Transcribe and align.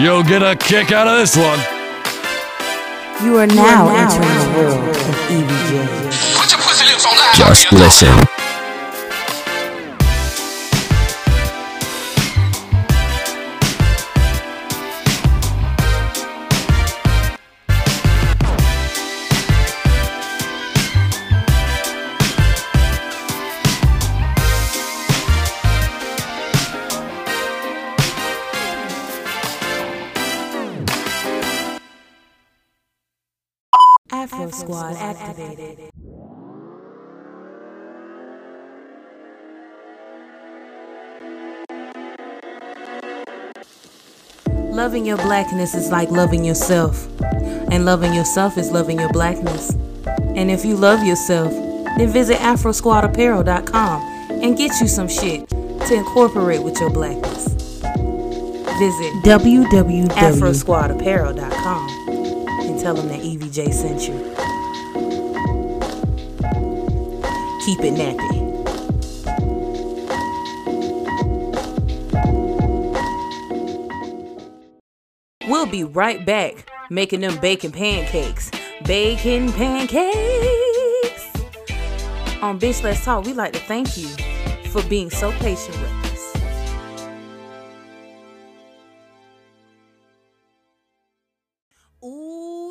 You'll 0.00 0.22
get 0.22 0.42
a 0.42 0.56
kick 0.56 0.92
out 0.92 1.06
of 1.06 1.18
this 1.18 1.36
one. 1.36 1.58
You 3.22 3.36
are 3.36 3.46
now, 3.46 3.94
entering 3.94 4.38
the 4.38 4.48
world 4.58 4.88
of 4.88 4.96
EVJ. 5.28 5.86
Just 7.36 7.70
listen. 7.70 8.29
Afro 34.20 34.50
Squad 34.50 34.96
activated. 34.96 35.90
Loving 44.74 45.06
your 45.06 45.16
blackness 45.16 45.74
is 45.74 45.90
like 45.90 46.10
loving 46.10 46.44
yourself. 46.44 47.08
And 47.72 47.86
loving 47.86 48.12
yourself 48.12 48.58
is 48.58 48.70
loving 48.70 49.00
your 49.00 49.10
blackness. 49.10 49.70
And 50.36 50.50
if 50.50 50.66
you 50.66 50.76
love 50.76 51.02
yourself, 51.02 51.50
then 51.96 52.12
visit 52.12 52.36
AfroSquadApparel.com 52.40 54.02
and 54.42 54.54
get 54.54 54.78
you 54.82 54.88
some 54.88 55.08
shit 55.08 55.48
to 55.48 55.94
incorporate 55.94 56.62
with 56.62 56.78
your 56.78 56.90
blackness. 56.90 57.46
Visit 58.78 59.14
www.afrosquadapparel.com 59.24 61.88
and 62.60 62.78
tell 62.78 62.94
them 62.94 63.08
that 63.08 63.20
Sent 63.66 64.08
you. 64.08 64.14
Keep 67.64 67.80
it 67.80 67.94
nappy. 67.94 68.40
We'll 75.46 75.66
be 75.66 75.84
right 75.84 76.24
back 76.24 76.66
making 76.90 77.20
them 77.20 77.38
bacon 77.38 77.70
pancakes. 77.70 78.50
Bacon 78.84 79.52
pancakes! 79.52 80.10
On 82.42 82.58
Bitch 82.58 82.82
Let's 82.82 83.04
Talk, 83.04 83.24
we 83.24 83.32
like 83.32 83.52
to 83.52 83.60
thank 83.60 83.96
you 83.96 84.08
for 84.70 84.82
being 84.88 85.10
so 85.10 85.30
patient 85.32 85.76
with 85.80 85.90
us. 85.92 85.99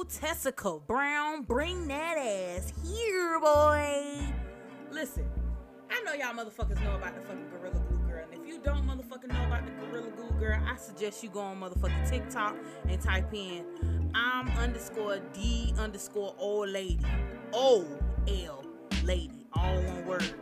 Tessica 0.10 0.80
Brown, 0.88 1.44
bring 1.44 1.88
that 1.88 2.18
ass 2.18 2.74
here, 2.84 3.40
boy. 3.40 4.18
Listen, 4.90 5.30
I 5.92 6.02
know 6.02 6.14
y'all 6.14 6.34
motherfuckers 6.34 6.84
know 6.84 6.96
about 6.96 7.14
the 7.14 7.22
fucking 7.22 7.48
Gorilla 7.52 7.80
Glue 7.88 8.00
Girl. 8.08 8.26
And 8.32 8.42
if 8.42 8.48
you 8.48 8.60
don't 8.60 8.88
motherfucking 8.88 9.32
know 9.32 9.46
about 9.46 9.66
the 9.68 9.72
Gorilla 9.86 10.10
Glue 10.10 10.32
Girl, 10.40 10.60
I 10.66 10.78
suggest 10.78 11.22
you 11.22 11.30
go 11.30 11.42
on 11.42 11.60
motherfucking 11.60 12.10
TikTok 12.10 12.56
and 12.88 13.00
type 13.00 13.32
in 13.36 14.12
I'm 14.16 14.50
underscore 14.58 15.20
D 15.34 15.76
underscore 15.78 16.34
old 16.40 16.70
lady. 16.70 17.06
O 17.54 17.86
L 18.28 18.66
lady. 19.04 19.46
All 19.54 19.76
one 19.76 20.06
word. 20.08 20.34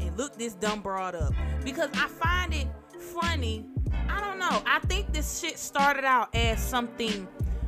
And 0.00 0.16
look 0.16 0.36
this 0.36 0.54
dumb 0.54 0.82
broad 0.82 1.16
up. 1.16 1.34
Because 1.64 1.90
I 1.94 2.06
find 2.06 2.54
it 2.54 2.68
funny. 3.00 3.66
I 4.08 4.20
don't 4.20 4.38
know. 4.38 4.62
I 4.66 4.78
think 4.86 5.12
this 5.12 5.40
shit 5.40 5.58
started 5.58 6.04
out 6.04 6.32
as 6.32 6.62
something 6.62 7.26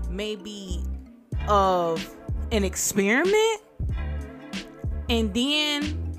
maybe 0.09 0.85
of 1.49 2.15
an 2.53 2.65
experiment. 2.65 3.63
And 5.09 5.33
then 5.35 6.15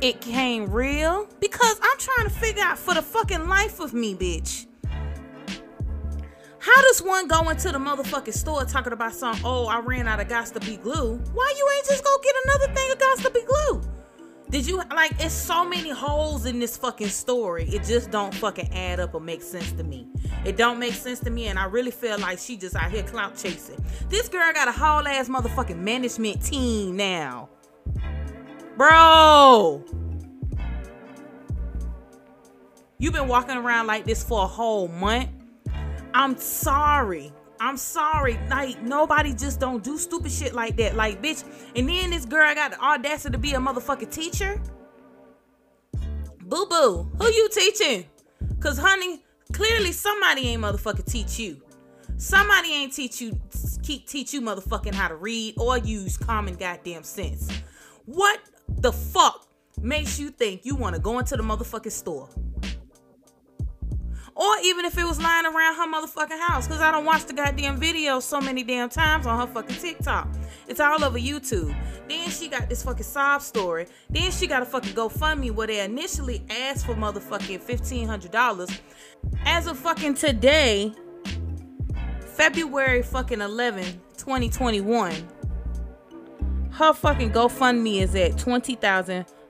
it 0.00 0.20
came 0.20 0.70
real 0.70 1.28
because 1.40 1.78
I'm 1.82 1.98
trying 1.98 2.28
to 2.28 2.34
figure 2.34 2.64
out 2.64 2.78
for 2.78 2.94
the 2.94 3.02
fucking 3.02 3.46
life 3.46 3.78
of 3.78 3.92
me, 3.94 4.14
bitch. 4.14 4.66
How 6.58 6.80
does 6.82 7.02
one 7.02 7.26
go 7.26 7.48
into 7.48 7.72
the 7.72 7.78
motherfucking 7.78 8.32
store 8.32 8.64
talking 8.64 8.92
about 8.92 9.12
some, 9.14 9.36
oh, 9.44 9.66
I 9.66 9.80
ran 9.80 10.06
out 10.06 10.20
of 10.20 10.28
Got2b 10.28 10.82
glue? 10.82 11.16
Why 11.34 11.54
you 11.56 11.70
ain't 11.76 11.86
just 11.86 12.04
go 12.04 12.16
get 12.22 12.34
another 12.44 12.72
thing 12.72 12.92
of 12.92 12.98
Got2b 12.98 13.46
glue? 13.46 14.01
Did 14.52 14.66
you 14.66 14.76
like 14.76 15.12
it's 15.18 15.32
so 15.32 15.64
many 15.64 15.88
holes 15.88 16.44
in 16.44 16.58
this 16.58 16.76
fucking 16.76 17.08
story. 17.08 17.64
It 17.70 17.84
just 17.84 18.10
don't 18.10 18.34
fucking 18.34 18.68
add 18.74 19.00
up 19.00 19.14
or 19.14 19.20
make 19.20 19.40
sense 19.40 19.72
to 19.72 19.82
me. 19.82 20.06
It 20.44 20.58
don't 20.58 20.78
make 20.78 20.92
sense 20.92 21.20
to 21.20 21.30
me, 21.30 21.46
and 21.46 21.58
I 21.58 21.64
really 21.64 21.90
feel 21.90 22.18
like 22.18 22.38
she 22.38 22.58
just 22.58 22.76
out 22.76 22.90
here 22.90 23.02
clout 23.02 23.34
chasing. 23.34 23.82
This 24.10 24.28
girl 24.28 24.52
got 24.52 24.68
a 24.68 24.72
whole 24.72 25.08
ass 25.08 25.30
motherfucking 25.30 25.78
management 25.78 26.42
team 26.44 26.98
now. 26.98 27.48
Bro. 28.76 29.84
You've 32.98 33.14
been 33.14 33.28
walking 33.28 33.56
around 33.56 33.86
like 33.86 34.04
this 34.04 34.22
for 34.22 34.44
a 34.44 34.46
whole 34.46 34.86
month. 34.86 35.30
I'm 36.12 36.36
sorry. 36.36 37.32
I'm 37.62 37.76
sorry. 37.76 38.40
Like 38.50 38.82
nobody 38.82 39.32
just 39.32 39.60
don't 39.60 39.84
do 39.84 39.96
stupid 39.96 40.32
shit 40.32 40.52
like 40.52 40.76
that. 40.78 40.96
Like 40.96 41.22
bitch. 41.22 41.44
And 41.76 41.88
then 41.88 42.10
this 42.10 42.24
girl 42.24 42.52
got 42.56 42.72
the 42.72 42.80
audacity 42.80 43.30
to 43.30 43.38
be 43.38 43.52
a 43.52 43.58
motherfucking 43.58 44.12
teacher. 44.12 44.60
Boo 46.40 46.66
boo. 46.66 47.08
Who 47.18 47.26
you 47.26 47.48
teaching? 47.52 48.06
Cause 48.58 48.78
honey, 48.78 49.22
clearly 49.52 49.92
somebody 49.92 50.48
ain't 50.48 50.60
motherfucking 50.60 51.10
teach 51.10 51.38
you. 51.38 51.62
Somebody 52.16 52.72
ain't 52.72 52.92
teach 52.92 53.20
you 53.20 53.40
keep 53.84 54.08
teach 54.08 54.34
you 54.34 54.42
motherfucking 54.42 54.94
how 54.94 55.06
to 55.06 55.14
read 55.14 55.54
or 55.56 55.78
use 55.78 56.16
common 56.16 56.54
goddamn 56.54 57.04
sense. 57.04 57.48
What 58.06 58.40
the 58.68 58.90
fuck 58.92 59.46
makes 59.80 60.18
you 60.18 60.30
think 60.30 60.64
you 60.64 60.74
want 60.74 60.96
to 60.96 61.00
go 61.00 61.20
into 61.20 61.36
the 61.36 61.44
motherfucking 61.44 61.92
store? 61.92 62.28
Or 64.42 64.56
even 64.64 64.84
if 64.84 64.98
it 64.98 65.04
was 65.04 65.20
lying 65.20 65.46
around 65.46 65.76
her 65.76 65.86
motherfucking 65.86 66.40
house. 66.40 66.66
Because 66.66 66.82
I 66.82 66.90
don't 66.90 67.04
watch 67.04 67.26
the 67.26 67.32
goddamn 67.32 67.76
video 67.76 68.18
so 68.18 68.40
many 68.40 68.64
damn 68.64 68.88
times 68.88 69.24
on 69.24 69.38
her 69.38 69.46
fucking 69.46 69.76
TikTok. 69.76 70.26
It's 70.66 70.80
all 70.80 71.04
over 71.04 71.16
YouTube. 71.18 71.72
Then 72.08 72.28
she 72.28 72.48
got 72.48 72.68
this 72.68 72.82
fucking 72.82 73.04
sob 73.04 73.40
story. 73.42 73.86
Then 74.10 74.32
she 74.32 74.48
got 74.48 74.62
a 74.62 74.64
fucking 74.64 74.94
GoFundMe 74.94 75.52
where 75.52 75.68
they 75.68 75.84
initially 75.84 76.42
asked 76.50 76.86
for 76.86 76.94
motherfucking 76.96 77.64
$1,500. 77.64 78.80
As 79.44 79.68
of 79.68 79.78
fucking 79.78 80.14
today, 80.14 80.92
February 82.34 83.02
fucking 83.02 83.40
11, 83.40 83.84
2021, 84.16 85.12
her 86.72 86.92
fucking 86.92 87.30
GoFundMe 87.30 88.00
is 88.00 88.14
at 88.16 88.38
twenty 88.38 88.74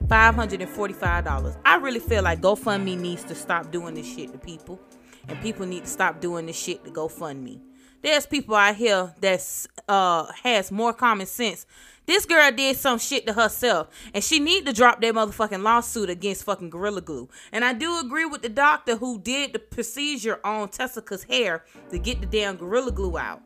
thousand 0.03 0.09
five 0.09 0.35
hundred 0.35 0.63
and 0.63 0.71
forty-five 0.71 1.25
dollars. 1.25 1.57
I 1.65 1.77
really 1.77 2.01
feel 2.01 2.23
like 2.23 2.41
GoFundMe 2.41 2.99
needs 2.99 3.25
to 3.25 3.35
stop 3.35 3.71
doing 3.71 3.95
this 3.95 4.07
shit 4.07 4.33
to 4.33 4.39
people, 4.39 4.81
and 5.29 5.41
people 5.41 5.67
need 5.67 5.85
to 5.85 5.91
stop 5.91 6.21
doing 6.21 6.47
this 6.47 6.59
shit 6.59 6.85
to 6.85 6.91
GoFundMe. 6.91 7.61
There's 8.03 8.27
people 8.27 8.55
out 8.57 8.77
here 8.77 9.15
that's 9.21 9.69
uh 9.89 10.27
has 10.43 10.71
more 10.73 10.93
common 10.93 11.27
sense. 11.27 11.67
This 12.05 12.27
girl 12.27 12.51
did 12.51 12.77
some 12.77 12.99
shit 12.99 13.29
to 13.29 13.33
herself, 13.33 13.89
and 14.13 14.25
she 14.25 14.41
need 14.41 14.67
to 14.67 14.73
drop 14.73 15.01
that 15.01 15.15
motherfucking 15.15 15.63
lawsuit 15.63 16.11
against 16.11 16.43
fucking 16.43 16.71
Gorilla 16.71 17.01
Glue. 17.01 17.29
And 17.53 17.65
I 17.65 17.75
do 17.75 18.01
agree 18.01 18.25
with 18.25 18.43
the 18.43 18.49
doctor 18.49 18.97
who 18.97 19.21
did 19.21 19.53
the 19.53 19.61
procedure 19.61 20.41
on 20.45 20.69
Tessica's 20.69 21.23
hair 21.23 21.65
to 21.91 21.99
get 22.01 22.21
the 22.21 22.27
damn 22.27 22.57
Gorilla 22.57 22.91
Glue 22.91 23.17
out. 23.19 23.41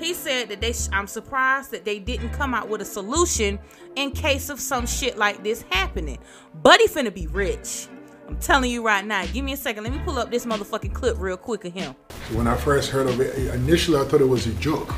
He 0.00 0.14
said 0.14 0.48
that 0.48 0.62
they, 0.62 0.72
I'm 0.92 1.06
surprised 1.06 1.70
that 1.72 1.84
they 1.84 1.98
didn't 1.98 2.30
come 2.30 2.54
out 2.54 2.70
with 2.70 2.80
a 2.80 2.86
solution 2.86 3.58
in 3.96 4.12
case 4.12 4.48
of 4.48 4.58
some 4.58 4.86
shit 4.86 5.18
like 5.18 5.44
this 5.44 5.62
happening. 5.68 6.18
Buddy 6.62 6.86
finna 6.86 7.12
be 7.12 7.26
rich. 7.26 7.86
I'm 8.26 8.38
telling 8.38 8.70
you 8.70 8.82
right 8.82 9.04
now. 9.04 9.26
Give 9.26 9.44
me 9.44 9.52
a 9.52 9.56
second. 9.58 9.84
Let 9.84 9.92
me 9.92 10.00
pull 10.02 10.18
up 10.18 10.30
this 10.30 10.46
motherfucking 10.46 10.94
clip 10.94 11.18
real 11.18 11.36
quick 11.36 11.66
of 11.66 11.74
him. 11.74 11.94
When 12.32 12.46
I 12.46 12.56
first 12.56 12.88
heard 12.90 13.08
of 13.08 13.20
it, 13.20 13.36
initially 13.54 13.98
I 13.98 14.04
thought 14.04 14.22
it 14.22 14.28
was 14.28 14.46
a 14.46 14.54
joke. 14.54 14.94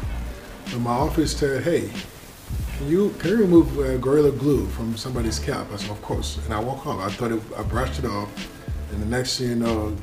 But 0.66 0.78
my 0.78 0.92
office 0.92 1.36
said, 1.36 1.64
hey, 1.64 1.90
can 2.76 2.88
you 2.88 3.10
can 3.18 3.30
you 3.30 3.36
remove 3.38 3.76
uh, 3.80 3.96
Gorilla 3.96 4.30
Glue 4.30 4.66
from 4.68 4.96
somebody's 4.96 5.40
cap? 5.40 5.66
I 5.72 5.76
said, 5.76 5.90
of 5.90 6.00
course. 6.02 6.38
And 6.44 6.54
I 6.54 6.60
walk 6.60 6.86
off. 6.86 7.00
I 7.00 7.10
thought 7.10 7.32
it, 7.32 7.42
I 7.56 7.64
brushed 7.64 7.98
it 7.98 8.04
off. 8.04 8.30
And 8.92 9.02
the 9.02 9.06
next 9.06 9.38
thing 9.38 9.48
you 9.48 9.56
know, 9.56 9.96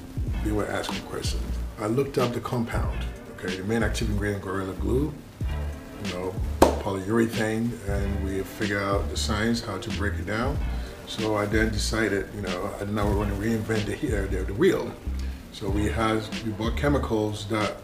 they 0.43 0.51
were 0.51 0.67
asking 0.67 1.01
questions. 1.03 1.41
I 1.79 1.87
looked 1.87 2.17
up 2.17 2.33
the 2.33 2.41
compound. 2.41 3.05
Okay, 3.41 3.55
the 3.55 3.63
main 3.63 3.83
active 3.83 4.09
ingredient, 4.09 4.43
Gorilla 4.43 4.73
Glue, 4.73 5.13
you 6.03 6.13
know, 6.13 6.35
polyurethane, 6.59 7.71
and 7.87 8.25
we 8.25 8.43
figure 8.43 8.81
out 8.81 9.09
the 9.09 9.15
science, 9.15 9.63
how 9.63 9.77
to 9.77 9.89
break 9.91 10.15
it 10.15 10.25
down. 10.25 10.57
So 11.07 11.37
I 11.37 11.45
then 11.45 11.69
decided, 11.69 12.27
you 12.35 12.41
know, 12.41 12.69
now 12.89 13.07
we're 13.07 13.13
going 13.13 13.29
to 13.29 13.35
reinvent 13.35 13.85
the, 13.85 14.35
the, 14.35 14.43
the 14.43 14.53
wheel. 14.53 14.91
So 15.53 15.69
we 15.69 15.85
has 15.85 16.29
we 16.43 16.51
bought 16.51 16.75
chemicals 16.75 17.45
that 17.47 17.77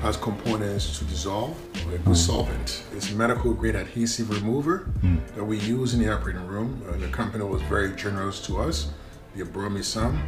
has 0.00 0.16
components 0.16 0.98
to 0.98 1.04
dissolve, 1.04 1.54
a 1.92 1.98
good 1.98 2.16
solvent. 2.16 2.82
It's 2.94 3.12
medical 3.12 3.52
grade 3.52 3.74
adhesive 3.74 4.30
remover 4.30 4.88
that 5.34 5.44
we 5.44 5.58
use 5.58 5.92
in 5.92 6.00
the 6.00 6.10
operating 6.10 6.46
room. 6.46 6.82
Uh, 6.88 6.96
the 6.96 7.08
company 7.08 7.44
was 7.44 7.60
very 7.62 7.94
generous 7.96 8.40
to 8.46 8.62
us. 8.62 8.88
They 9.34 9.42
brought 9.42 9.72
me 9.72 9.82
some. 9.82 10.18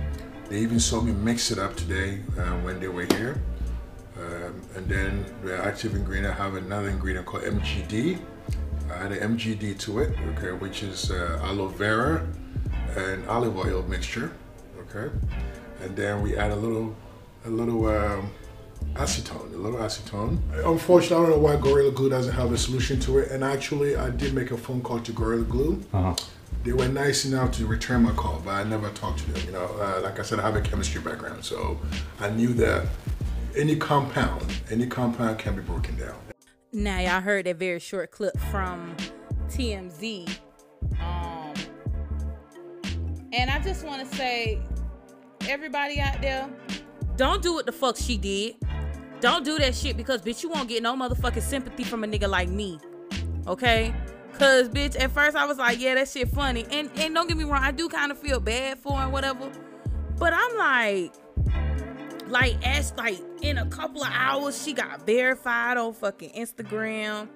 They 0.51 0.59
even 0.59 0.79
saw 0.79 1.01
me 1.01 1.13
mix 1.13 1.51
it 1.51 1.59
up 1.59 1.75
today 1.75 2.21
uh, 2.39 2.59
when 2.61 2.81
they 2.81 2.89
were 2.89 3.07
here. 3.15 3.41
Um, 4.19 4.61
and 4.75 4.89
then 4.89 5.25
the 5.45 5.57
active 5.65 5.95
ingredient, 5.95 6.35
I 6.35 6.43
have 6.43 6.55
another 6.55 6.89
ingredient 6.89 7.27
called 7.27 7.45
MGD. 7.45 8.19
I 8.91 8.95
add 8.95 9.13
an 9.13 9.37
MGD 9.37 9.79
to 9.81 10.01
it, 10.01 10.19
okay, 10.31 10.53
which 10.53 10.83
is 10.83 11.11
uh, 11.11 11.41
aloe 11.43 11.69
vera 11.69 12.27
and 12.97 13.27
olive 13.29 13.57
oil 13.57 13.83
mixture, 13.83 14.33
okay. 14.81 15.15
And 15.83 15.95
then 15.95 16.23
we 16.23 16.37
add 16.37 16.51
a 16.51 16.57
little, 16.57 16.97
a 17.45 17.51
little 17.51 17.87
um, 17.87 18.31
acetone, 18.95 19.53
a 19.55 19.57
little 19.57 19.79
acetone. 19.79 20.39
Unfortunately, 20.65 21.17
I 21.17 21.29
don't 21.29 21.31
know 21.31 21.39
why 21.39 21.57
Gorilla 21.57 21.93
Glue 21.93 22.11
doesn't 22.11 22.35
have 22.35 22.53
a 22.53 22.59
solution 22.59 22.99
to 23.01 23.19
it. 23.19 23.31
And 23.31 23.45
actually, 23.45 23.97
I 23.97 24.11
did 24.11 24.35
make 24.35 24.51
a 24.51 24.57
phone 24.57 24.81
call 24.81 25.01
to 25.01 25.13
Gorilla 25.13 25.45
Glue. 25.45 25.83
Uh-huh. 25.93 26.17
They 26.65 26.73
were 26.73 26.89
nice 26.89 27.25
enough 27.25 27.53
to 27.53 27.67
return 27.67 28.03
my 28.03 28.13
call, 28.13 28.43
but 28.45 28.51
I 28.51 28.65
never 28.65 28.91
talked 28.91 29.21
to 29.21 29.33
them. 29.33 29.47
You 29.47 29.53
know, 29.53 29.67
uh, 29.79 30.01
like 30.03 30.19
I 30.19 30.23
said, 30.23 30.41
I 30.41 30.43
have 30.43 30.57
a 30.57 30.61
chemistry 30.61 31.01
background, 31.01 31.45
so 31.45 31.79
I 32.19 32.31
knew 32.31 32.53
that 32.55 32.89
any 33.57 33.77
compound, 33.77 34.45
any 34.71 34.87
compound 34.87 35.39
can 35.39 35.57
be 35.57 35.63
broken 35.63 35.97
down. 35.97 36.17
Now 36.73 37.01
y'all 37.01 37.21
heard 37.21 37.47
that 37.47 37.57
very 37.57 37.81
short 37.81 38.11
clip 38.11 38.39
from 38.51 38.95
TMZ. 39.49 40.39
Um, 41.01 41.55
and 43.33 43.51
I 43.51 43.59
just 43.61 43.85
want 43.85 44.09
to 44.09 44.17
say, 44.17 44.61
everybody 45.49 46.01
out 46.01 46.21
there, 46.21 46.49
don't 47.17 47.43
do 47.43 47.55
what 47.55 47.67
the 47.67 47.73
fuck 47.73 47.97
she 47.97 48.17
did. 48.17 48.57
Don't 49.21 49.45
do 49.45 49.59
that 49.59 49.75
shit 49.75 49.97
because 49.97 50.23
bitch, 50.23 50.43
you 50.43 50.51
won't 50.51 50.69
get 50.69 50.83
no 50.83 50.95
motherfucking 50.95 51.43
sympathy 51.43 51.85
from 51.85 52.05
a 52.05 52.07
nigga 52.07 52.29
like 52.29 52.49
me. 52.49 52.79
Okay? 53.47 53.95
Cause 54.35 54.69
bitch, 54.69 54.99
at 55.01 55.11
first 55.11 55.37
I 55.37 55.47
was 55.47 55.59
like, 55.59 55.81
yeah, 55.81 55.95
that 55.95 56.09
shit 56.09 56.29
funny. 56.29 56.65
And 56.71 56.91
and 56.97 57.15
don't 57.15 57.27
get 57.27 57.37
me 57.37 57.45
wrong, 57.45 57.63
I 57.63 57.73
do 57.73 57.89
kind 57.89 58.13
of 58.13 58.19
feel 58.19 58.39
bad 58.39 58.79
for 58.79 58.97
him, 59.01 59.11
whatever. 59.11 59.51
But 60.17 60.33
I'm 60.35 60.57
like, 60.57 61.15
like 62.29 62.57
as 62.67 62.93
like 62.97 63.19
in 63.43 63.59
a 63.59 63.67
couple 63.67 64.03
of 64.03 64.11
hours, 64.13 64.63
she 64.63 64.73
got 64.73 65.07
verified 65.07 65.77
on 65.77 65.93
fucking 65.95 66.31
Instagram. 66.31 67.29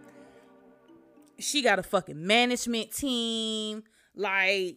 She 1.38 1.62
got 1.62 1.78
a 1.78 1.82
fucking 1.82 2.26
management 2.26 2.92
team. 2.92 3.84
Like 4.14 4.76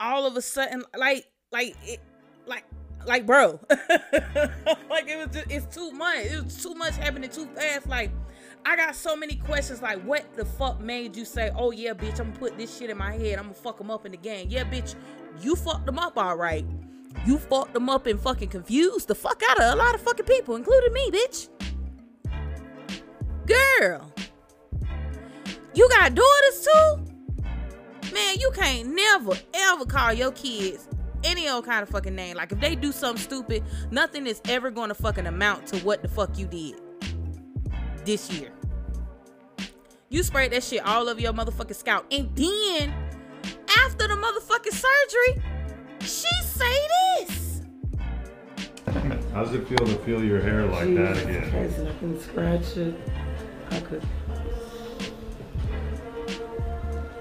all 0.00 0.26
of 0.26 0.36
a 0.36 0.42
sudden, 0.42 0.84
like 0.96 1.26
like 1.52 1.76
it, 1.84 2.00
like 2.46 2.64
like 3.06 3.26
bro, 3.26 3.60
like 4.90 5.08
it 5.08 5.16
was 5.16 5.28
just, 5.32 5.50
it's 5.50 5.74
too 5.74 5.92
much. 5.92 6.26
It 6.26 6.44
was 6.44 6.62
too 6.62 6.74
much 6.74 6.96
happening 6.96 7.30
too 7.30 7.46
fast. 7.54 7.86
Like 7.86 8.10
I 8.66 8.76
got 8.76 8.96
so 8.96 9.16
many 9.16 9.36
questions. 9.36 9.80
Like 9.80 10.02
what 10.02 10.24
the 10.36 10.44
fuck 10.44 10.80
made 10.80 11.16
you 11.16 11.24
say, 11.24 11.50
oh 11.56 11.70
yeah, 11.70 11.94
bitch, 11.94 12.18
I'm 12.18 12.28
gonna 12.28 12.38
put 12.38 12.58
this 12.58 12.76
shit 12.76 12.90
in 12.90 12.98
my 12.98 13.12
head. 13.12 13.38
I'm 13.38 13.44
gonna 13.44 13.54
fuck 13.54 13.78
them 13.78 13.90
up 13.90 14.04
in 14.04 14.12
the 14.12 14.18
game. 14.18 14.48
Yeah, 14.50 14.64
bitch, 14.64 14.96
you 15.40 15.54
fucked 15.54 15.86
them 15.86 15.98
up 15.98 16.18
all 16.18 16.36
right. 16.36 16.66
You 17.26 17.38
fucked 17.38 17.74
them 17.74 17.88
up 17.88 18.06
and 18.06 18.20
fucking 18.20 18.48
confused 18.48 19.08
the 19.08 19.14
fuck 19.14 19.42
out 19.50 19.58
of 19.60 19.72
a 19.72 19.76
lot 19.76 19.94
of 19.94 20.00
fucking 20.00 20.26
people, 20.26 20.56
including 20.56 20.92
me, 20.92 21.10
bitch. 21.10 21.48
Girl, 23.46 24.12
you 25.74 25.88
got 25.88 26.14
daughters 26.14 26.66
too? 26.66 28.12
Man, 28.12 28.36
you 28.38 28.50
can't 28.54 28.94
never 28.94 29.32
ever 29.54 29.84
call 29.84 30.12
your 30.12 30.32
kids 30.32 30.88
any 31.24 31.48
old 31.48 31.64
kind 31.64 31.82
of 31.82 31.88
fucking 31.88 32.14
name. 32.14 32.36
Like 32.36 32.52
if 32.52 32.60
they 32.60 32.74
do 32.74 32.92
something 32.92 33.22
stupid, 33.22 33.62
nothing 33.90 34.26
is 34.26 34.40
ever 34.48 34.70
gonna 34.70 34.94
fucking 34.94 35.26
amount 35.26 35.66
to 35.68 35.78
what 35.78 36.02
the 36.02 36.08
fuck 36.08 36.38
you 36.38 36.46
did 36.46 36.80
this 38.04 38.30
year. 38.30 38.50
You 40.10 40.22
sprayed 40.22 40.52
that 40.52 40.64
shit 40.64 40.86
all 40.86 41.08
over 41.08 41.20
your 41.20 41.32
motherfucking 41.32 41.74
scalp. 41.74 42.06
And 42.10 42.34
then 42.34 42.94
after 43.84 44.08
the 44.08 44.14
motherfucking 44.14 44.72
surgery, 44.72 45.42
she 46.00 46.28
say 46.42 46.88
this. 47.18 47.62
How 49.32 49.44
does 49.44 49.54
it 49.54 49.66
feel 49.68 49.78
to 49.78 49.96
feel 50.04 50.22
your 50.24 50.40
hair 50.40 50.64
like 50.66 50.94
that 50.94 51.16
again? 51.22 51.50
Christ, 51.50 51.80
I 51.80 51.98
can 51.98 52.20
scratch 52.20 52.76
it. 52.76 52.94
I 53.70 53.80
could. 53.80 54.02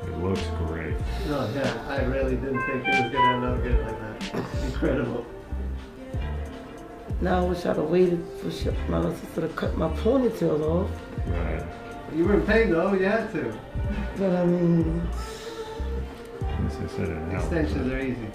It 0.04 0.18
looks 0.20 0.42
great. 0.66 0.96
No, 1.28 1.50
yeah, 1.54 1.86
I 1.88 2.04
really 2.06 2.36
didn't 2.36 2.62
think 2.66 2.88
it 2.88 3.04
was 3.04 3.12
gonna 3.12 3.36
end 3.36 3.46
up 3.46 3.64
good 3.64 3.80
like 3.86 4.00
that. 4.00 4.44
It's 4.54 4.64
incredible. 4.64 5.26
Now 7.22 7.44
I 7.46 7.50
wish 7.50 7.66
I'd 7.66 7.76
have 7.78 7.86
waited 7.86 8.24
for 8.42 8.52
sh- 8.52 8.68
my 8.88 8.98
little 8.98 9.16
sister 9.16 9.42
to 9.42 9.48
cut 9.50 9.76
my 9.78 9.90
ponytail 9.90 10.62
off. 10.64 10.90
Right. 11.28 11.64
You 12.16 12.26
were 12.26 12.36
in 12.36 12.42
pain 12.46 12.72
though, 12.72 12.94
you 12.94 13.06
had 13.06 13.32
to. 13.34 13.58
But 14.18 14.36
I 14.36 14.46
mean, 14.46 15.02
As 16.66 16.76
I 16.78 16.88
said, 16.88 17.10
it 17.10 17.32
helps. 17.32 17.46
Extensions 17.52 17.92
are 17.92 18.00
easy. 18.00 18.28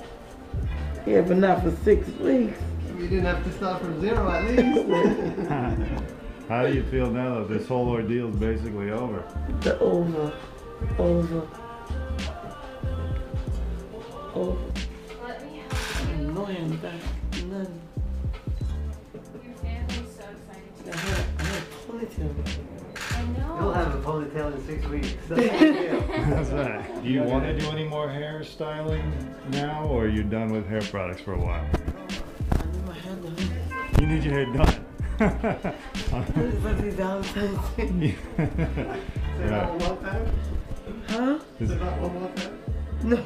Yeah, 1.06 1.20
but 1.22 1.37
not 1.37 1.62
for 1.62 1.70
six 1.84 2.06
weeks. 2.19 2.58
You 2.99 3.08
didn't 3.08 3.25
have 3.25 3.43
to 3.44 3.52
start 3.52 3.82
from 3.82 4.00
zero 4.00 4.31
at 4.31 4.44
least. 4.44 5.49
How 6.49 6.66
do 6.66 6.72
you 6.75 6.82
feel 6.84 7.10
now 7.10 7.40
that 7.40 7.49
this 7.49 7.66
whole 7.66 7.88
ordeal 7.88 8.28
is 8.28 8.37
basically 8.37 8.90
over? 8.90 9.25
The 9.60 9.78
over, 9.78 10.32
over, 10.99 11.49
over. 14.34 14.72
Annoying 16.12 16.76
back, 16.76 17.00
None. 17.46 17.50
nothing. 17.50 17.81
I 20.93 20.96
had, 20.96 21.25
I 21.38 21.43
had 21.43 21.62
ponytail. 21.88 22.19
You'll 22.19 22.28
have 22.28 22.48
a 22.48 22.81
ponytail 24.02 24.54
in 24.54 24.66
six 24.66 24.87
weeks. 24.87 25.14
That's 25.28 25.58
the 25.58 25.72
deal. 25.72 26.00
How's 26.25 26.50
that? 26.50 27.02
Do 27.02 27.08
you 27.08 27.22
want 27.22 27.44
to 27.44 27.58
do 27.58 27.66
any 27.70 27.84
more 27.84 28.08
hair 28.08 28.44
styling 28.44 29.12
now, 29.50 29.84
or 29.84 30.04
are 30.04 30.08
you 30.08 30.22
done 30.22 30.49
with 30.52 30.66
hair 30.69 30.82
products 30.82 31.20
for 31.20 31.34
a 31.34 31.38
while? 31.38 31.64
I 32.52 32.66
need 32.66 32.87
my 32.87 32.94
hair 32.94 33.16
done. 33.16 34.00
You 34.00 34.06
need 34.06 34.25
your 34.25 34.34
hair 34.34 34.46
done. 34.46 34.84
It's 35.94 36.54
supposed 36.54 36.78
to 36.78 36.82
be 36.82 36.90
Valentine's 36.90 37.69
Day. 37.76 38.16
Say 38.37 39.46
that 39.49 39.70
one 39.70 39.78
more 39.78 39.96
time. 39.96 40.32
Huh? 41.08 41.38
Say 41.58 41.64
that 41.66 42.00
one 42.00 42.20
more 42.20 42.31
time. 42.34 42.58
No. 43.05 43.16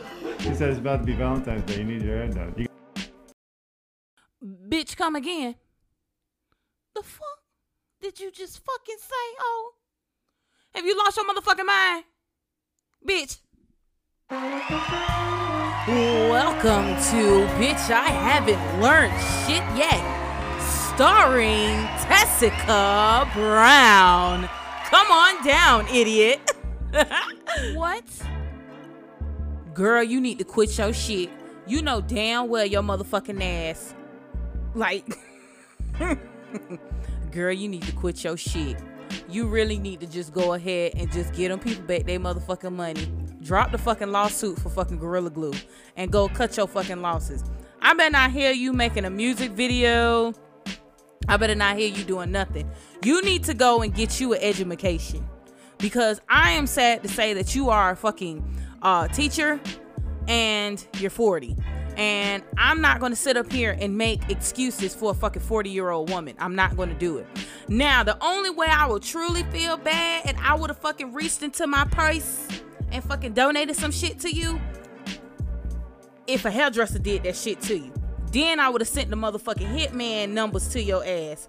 he 0.40 0.54
said 0.54 0.70
it's 0.70 0.78
about 0.78 1.00
to 1.00 1.04
be 1.06 1.14
Valentine's 1.14 1.62
Day. 1.62 1.78
You 1.78 1.84
need 1.84 2.02
your 2.02 2.16
hair 2.16 2.28
done. 2.28 2.54
You 2.56 2.66
Bitch, 4.68 4.96
come 4.96 5.16
again. 5.16 5.54
The 6.94 7.02
fuck 7.02 7.42
did 8.00 8.20
you 8.20 8.30
just 8.30 8.64
fucking 8.64 8.98
say? 9.00 9.36
Oh, 9.40 9.72
have 10.76 10.84
you 10.84 10.96
lost 10.96 11.16
your 11.16 11.24
motherfucking 11.24 11.66
mind, 11.66 12.04
bitch? 13.08 13.38
Welcome 15.88 16.88
to 17.10 17.46
Bitch 17.56 17.90
I 17.90 18.10
Haven't 18.10 18.82
Learned 18.82 19.14
Shit 19.46 19.64
Yet, 19.74 20.02
starring 20.94 21.86
Tessica 22.04 23.26
Brown. 23.32 24.48
Come 24.84 25.10
on 25.10 25.42
down, 25.46 25.88
idiot. 25.88 26.40
what? 27.74 28.04
Girl, 29.72 30.02
you 30.02 30.20
need 30.20 30.38
to 30.38 30.44
quit 30.44 30.76
your 30.76 30.92
shit. 30.92 31.30
You 31.66 31.80
know 31.80 32.02
damn 32.02 32.48
well 32.48 32.66
your 32.66 32.82
motherfucking 32.82 33.42
ass. 33.42 33.94
Like, 34.74 35.06
girl, 37.30 37.52
you 37.52 37.66
need 37.66 37.84
to 37.84 37.92
quit 37.92 38.22
your 38.22 38.36
shit. 38.36 38.76
You 39.28 39.46
really 39.46 39.78
need 39.78 40.00
to 40.00 40.06
just 40.06 40.32
go 40.32 40.54
ahead 40.54 40.92
and 40.96 41.10
just 41.12 41.32
get 41.34 41.48
them 41.48 41.58
people 41.58 41.84
back 41.84 42.04
their 42.04 42.18
motherfucking 42.18 42.72
money. 42.72 43.06
Drop 43.42 43.72
the 43.72 43.78
fucking 43.78 44.10
lawsuit 44.10 44.58
for 44.58 44.70
fucking 44.70 44.98
Gorilla 44.98 45.30
Glue 45.30 45.52
and 45.96 46.10
go 46.10 46.28
cut 46.28 46.56
your 46.56 46.66
fucking 46.66 47.00
losses. 47.00 47.44
I 47.80 47.94
better 47.94 48.10
not 48.10 48.30
hear 48.32 48.50
you 48.52 48.72
making 48.72 49.04
a 49.04 49.10
music 49.10 49.52
video. 49.52 50.32
I 51.28 51.36
better 51.36 51.54
not 51.54 51.76
hear 51.76 51.88
you 51.88 52.04
doing 52.04 52.30
nothing. 52.30 52.70
You 53.04 53.22
need 53.22 53.44
to 53.44 53.54
go 53.54 53.82
and 53.82 53.94
get 53.94 54.20
you 54.20 54.34
an 54.34 54.40
education 54.42 55.28
because 55.78 56.20
I 56.28 56.52
am 56.52 56.66
sad 56.66 57.02
to 57.02 57.08
say 57.08 57.34
that 57.34 57.54
you 57.54 57.70
are 57.70 57.90
a 57.90 57.96
fucking 57.96 58.44
uh, 58.82 59.08
teacher 59.08 59.60
and 60.28 60.84
you're 60.98 61.10
40. 61.10 61.56
And 61.96 62.42
I'm 62.58 62.80
not 62.80 63.00
going 63.00 63.12
to 63.12 63.16
sit 63.16 63.36
up 63.36 63.50
here 63.50 63.76
and 63.80 63.96
make 63.96 64.28
excuses 64.30 64.94
for 64.94 65.12
a 65.12 65.14
fucking 65.14 65.42
40 65.42 65.70
year 65.70 65.90
old 65.90 66.10
woman. 66.10 66.36
I'm 66.38 66.54
not 66.54 66.76
going 66.76 66.90
to 66.90 66.94
do 66.94 67.18
it. 67.18 67.26
Now, 67.68 68.02
the 68.02 68.22
only 68.22 68.50
way 68.50 68.66
I 68.66 68.86
will 68.86 69.00
truly 69.00 69.44
feel 69.44 69.76
bad 69.76 70.26
and 70.26 70.36
I 70.38 70.54
would 70.54 70.70
have 70.70 70.78
fucking 70.78 71.12
reached 71.12 71.42
into 71.42 71.66
my 71.66 71.84
purse 71.86 72.48
and 72.92 73.02
fucking 73.02 73.32
donated 73.32 73.76
some 73.76 73.90
shit 73.90 74.18
to 74.20 74.30
you 74.30 74.60
if 76.26 76.44
a 76.44 76.50
hairdresser 76.50 76.98
did 76.98 77.22
that 77.22 77.36
shit 77.36 77.60
to 77.62 77.78
you. 77.78 77.92
Then 78.32 78.60
I 78.60 78.68
would 78.68 78.80
have 78.80 78.88
sent 78.88 79.08
the 79.08 79.16
motherfucking 79.16 79.66
hitman 79.66 80.30
numbers 80.30 80.68
to 80.68 80.82
your 80.82 81.04
ass. 81.04 81.48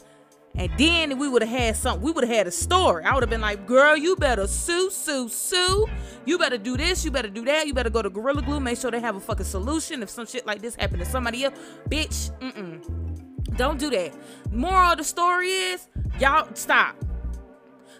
And 0.57 0.71
then 0.77 1.19
we 1.19 1.29
would 1.29 1.43
have 1.43 1.51
had 1.51 1.75
something. 1.75 2.03
We 2.03 2.11
would 2.11 2.23
have 2.23 2.35
had 2.35 2.47
a 2.47 2.51
story. 2.51 3.03
I 3.03 3.13
would 3.13 3.23
have 3.23 3.29
been 3.29 3.41
like, 3.41 3.65
girl, 3.65 3.95
you 3.95 4.15
better 4.15 4.47
sue, 4.47 4.89
sue, 4.89 5.29
sue. 5.29 5.85
You 6.25 6.37
better 6.37 6.57
do 6.57 6.75
this. 6.75 7.05
You 7.05 7.11
better 7.11 7.29
do 7.29 7.45
that. 7.45 7.67
You 7.67 7.73
better 7.73 7.89
go 7.91 8.01
to 8.01 8.09
Gorilla 8.09 8.41
Glue. 8.41 8.59
Make 8.59 8.79
sure 8.79 8.89
they 8.89 8.99
have 8.99 9.15
a 9.15 9.19
fucking 9.19 9.45
solution 9.45 10.01
if 10.01 10.09
some 10.09 10.25
shit 10.25 10.45
like 10.45 10.61
this 10.61 10.75
happened 10.75 10.99
to 10.99 11.05
somebody 11.05 11.43
else. 11.45 11.55
Bitch, 11.89 12.31
mm-mm. 12.39 13.07
Don't 13.55 13.79
do 13.79 13.89
that. 13.89 14.13
Moral 14.51 14.91
of 14.91 14.97
the 14.97 15.03
story 15.03 15.49
is, 15.49 15.87
y'all 16.19 16.47
stop. 16.53 16.95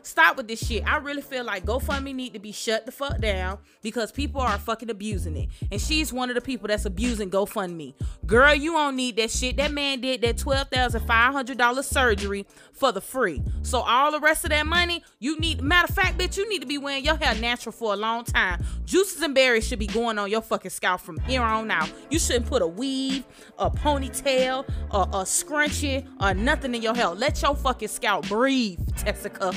Stop 0.08 0.38
with 0.38 0.48
this 0.48 0.66
shit. 0.66 0.88
I 0.88 0.98
really 0.98 1.22
feel 1.22 1.44
like 1.44 1.66
GoFundMe 1.66 2.16
need 2.16 2.32
to 2.32 2.40
be 2.40 2.54
shut 2.54 2.86
the 2.86 2.94
fuck 2.94 3.20
down 3.20 3.60
because 3.82 4.10
people 4.10 4.40
are 4.40 4.58
fucking 4.58 4.90
abusing 4.90 5.36
it. 5.36 5.50
And 5.70 5.82
she's 5.82 6.14
one 6.14 6.30
of 6.30 6.36
the 6.36 6.42
people 6.42 6.70
that's 6.70 6.86
abusing 6.86 7.30
GoFundMe. 7.30 7.94
Girl, 8.26 8.56
you 8.56 8.72
don't 8.72 8.96
need 8.96 9.18
that 9.18 9.32
shit. 9.32 9.58
That 9.58 9.74
man 9.74 10.00
did 10.00 10.22
that 10.22 10.38
$12,500 10.38 11.84
surgery 11.84 12.48
for 12.72 12.94
the 12.94 13.02
free. 13.02 13.44
So 13.64 13.80
all 13.80 14.14
the 14.14 14.22
rest 14.22 14.46
of 14.46 14.52
that 14.52 14.66
money, 14.66 15.04
you 15.20 15.38
need, 15.40 15.62
matter 15.62 15.88
of 15.90 15.96
fact, 15.96 16.18
bitch, 16.18 16.38
you 16.38 16.50
need 16.50 16.62
to 16.62 16.68
be 16.68 16.78
wearing 16.78 17.04
your 17.04 17.18
hair 17.18 17.36
natural 17.36 17.74
for 17.74 17.92
a 17.92 17.98
long 17.98 18.24
time. 18.24 18.64
Juices 18.86 19.22
and 19.22 19.36
berries 19.36 19.68
should 19.68 19.80
be 19.80 19.88
going 19.88 20.18
on 20.18 20.32
your 20.32 20.42
fucking 20.42 20.72
scalp 20.72 21.02
from 21.02 21.20
here 21.20 21.42
on 21.42 21.70
out. 21.70 21.92
You 22.10 22.18
shouldn't 22.18 22.46
put 22.46 22.62
a 22.62 22.68
weave, 22.68 23.26
a 23.60 23.70
ponytail, 23.70 24.66
a, 24.90 24.98
a 24.98 25.24
scrunchie, 25.26 26.08
or 26.22 26.34
nothing 26.34 26.74
in 26.74 26.82
your 26.82 26.96
hair. 26.96 27.10
Let 27.10 27.42
your 27.42 27.56
fucking 27.56 27.90
scalp 27.90 28.30
breathe, 28.30 28.80
Tessica. 28.96 29.54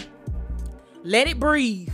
Let 1.02 1.28
it 1.28 1.40
breathe. 1.40 1.92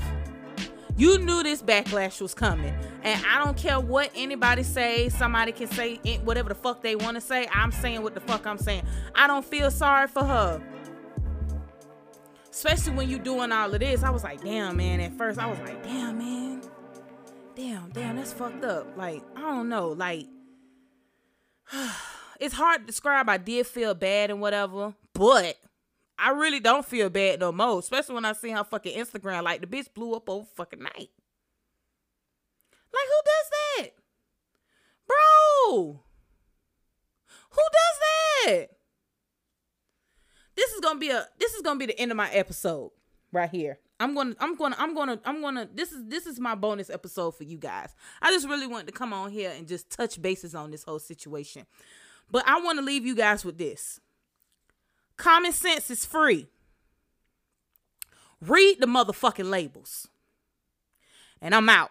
You 0.97 1.19
knew 1.19 1.43
this 1.43 1.63
backlash 1.63 2.21
was 2.21 2.35
coming. 2.35 2.75
And 3.03 3.23
I 3.27 3.45
don't 3.45 3.57
care 3.57 3.79
what 3.79 4.11
anybody 4.15 4.63
say. 4.63 5.11
Somebody 5.11 5.53
can 5.53 5.69
say 5.69 5.97
whatever 6.25 6.49
the 6.49 6.55
fuck 6.55 6.83
they 6.83 6.97
want 6.97 7.17
to 7.17 7.21
say. 7.21 7.47
I'm 7.53 7.71
saying 7.71 8.03
what 8.03 8.15
the 8.15 8.21
fuck 8.21 8.47
I'm 8.47 8.59
saying. 8.59 8.85
I 9.15 9.27
don't 9.27 9.45
feel 9.45 9.71
sorry 9.71 10.09
for 10.09 10.25
her. 10.25 10.63
Especially 12.51 12.95
when 12.95 13.11
you 13.11 13.19
doing 13.19 13.53
all 13.53 13.73
of 13.73 13.79
this. 13.79 14.03
I 14.03 14.11
was 14.11 14.25
like, 14.25 14.43
damn, 14.43 14.79
man. 14.79 15.01
At 15.01 15.13
first, 15.19 15.39
I 15.39 15.47
was 15.47 15.59
like, 15.59 15.83
damn, 15.83 16.17
man. 16.19 16.63
Damn, 17.55 17.91
damn, 17.91 18.17
that's 18.17 18.33
fucked 18.33 18.65
up. 18.65 18.97
Like, 18.97 19.23
I 19.37 19.41
don't 19.41 19.69
know. 19.69 19.89
Like, 19.89 20.27
it's 22.41 22.55
hard 22.55 22.81
to 22.81 22.87
describe. 22.87 23.29
I 23.29 23.37
did 23.37 23.67
feel 23.67 23.95
bad 23.95 24.31
and 24.31 24.41
whatever, 24.41 24.95
but 25.13 25.57
I 26.19 26.31
really 26.31 26.61
don't 26.61 26.85
feel 26.85 27.11
bad 27.11 27.41
no 27.41 27.53
more. 27.53 27.79
Especially 27.79 28.15
when 28.15 28.25
I 28.25 28.33
see 28.33 28.51
her 28.51 28.65
fucking 28.65 28.97
Instagram. 28.97 29.43
Like 29.43 29.61
the 29.61 29.67
bitch 29.67 29.93
blew 29.95 30.15
up 30.15 30.29
over 30.29 30.47
fucking 30.57 30.81
night. 30.81 31.11
Like 32.93 33.07
who 33.09 33.21
does 33.25 33.51
that, 33.51 33.91
bro? 35.07 36.01
Who 37.51 37.63
does 37.73 37.99
that? 38.47 38.69
This 40.55 40.73
is 40.73 40.81
gonna 40.81 40.99
be 40.99 41.11
a. 41.11 41.27
This 41.39 41.55
is 41.55 41.63
gonna 41.63 41.79
be 41.79 41.87
the 41.87 41.99
end 41.99 42.11
of 42.11 42.17
my 42.17 42.31
episode 42.31 42.91
right 43.33 43.51
here. 43.51 43.79
I'm 44.01 44.15
gonna. 44.15 44.35
I'm 44.41 44.57
gonna. 44.57 44.77
I'm 44.79 44.95
gonna. 44.95 45.21
I'm 45.25 45.43
gonna. 45.43 45.69
This 45.73 45.93
is. 45.93 46.05
This 46.07 46.27
is 46.27 46.41
my 46.41 46.55
bonus 46.55 46.89
episode 46.91 47.33
for 47.37 47.45
you 47.45 47.59
guys. 47.59 47.95
I 48.23 48.31
just 48.31 48.49
really 48.49 48.67
wanted 48.67 48.87
to 48.87 48.93
come 48.93 49.13
on 49.13 49.31
here 49.31 49.53
and 49.57 49.69
just 49.69 49.91
touch 49.91 50.21
bases 50.21 50.55
on 50.55 50.71
this 50.71 50.85
whole 50.85 50.99
situation. 50.99 51.67
But 52.31 52.47
I 52.47 52.61
want 52.61 52.79
to 52.79 52.85
leave 52.85 53.07
you 53.07 53.15
guys 53.15 53.45
with 53.45 53.59
this. 53.59 54.01
Common 55.17 55.53
sense 55.53 55.91
is 55.91 56.05
free. 56.05 56.47
Read 58.41 58.81
the 58.81 58.87
motherfucking 58.87 59.49
labels. 59.49 60.09
And 61.41 61.55
I'm 61.55 61.69
out. 61.69 61.91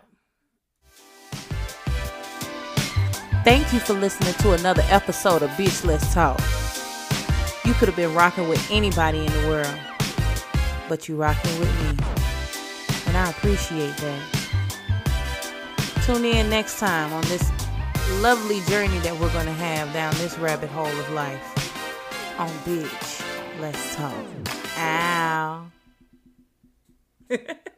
Thank 3.44 3.74
you 3.74 3.80
for 3.80 3.94
listening 3.94 4.34
to 4.36 4.54
another 4.54 4.84
episode 4.90 5.42
of 5.44 5.50
Bitch 5.52 5.86
Let's 5.86 6.14
Talk. 6.14 6.40
You 7.64 7.74
could 7.74 7.88
have 7.88 7.96
been 7.96 8.14
rocking 8.14 8.48
with 8.48 8.66
anybody 8.72 9.26
in 9.26 9.32
the 9.32 9.48
world, 9.48 9.80
but 10.88 11.08
you 11.08 11.16
rocking 11.16 11.60
with 11.60 11.82
me. 11.82 11.90
And 13.08 13.18
I 13.18 13.30
appreciate 13.30 13.96
that. 13.98 14.22
Tune 16.06 16.26
in 16.26 16.50
next 16.50 16.80
time 16.80 17.12
on 17.14 17.24
this 17.24 17.52
lovely 18.22 18.62
journey 18.62 19.00
that 19.00 19.20
we're 19.20 19.34
going 19.34 19.48
to 19.48 19.54
have 19.54 19.92
down 19.94 20.14
this 20.16 20.38
rabbit 20.38 20.70
hole 20.70 20.86
of 20.88 21.12
life 21.12 21.52
on 22.40 22.50
Bitch 22.66 23.15
Let's 23.60 23.96
Talk. 23.96 24.14
Ow. 24.78 25.68